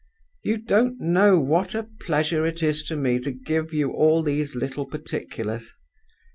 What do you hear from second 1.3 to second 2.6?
what a pleasure